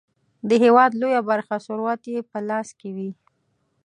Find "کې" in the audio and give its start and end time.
2.79-2.89